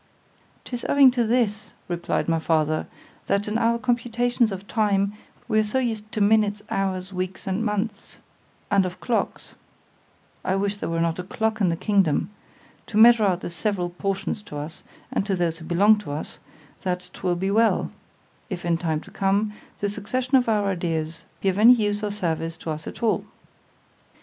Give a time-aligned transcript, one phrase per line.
[0.65, 2.87] ——'Tis owing to this, replied my father,
[3.27, 5.13] that in our computations of time,
[5.47, 9.53] we are so used to minutes, hours, weeks, and months——and of clocks
[10.43, 12.31] (I wish there was not a clock in the kingdom)
[12.87, 17.11] to measure out their several portions to us, and to those who belong to us——that
[17.13, 17.91] 'twill be well,
[18.49, 22.09] if in time to come, the succession of our ideas be of any use or
[22.09, 23.23] service to us at all.